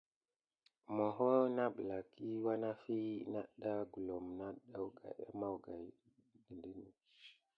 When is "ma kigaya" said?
5.39-6.87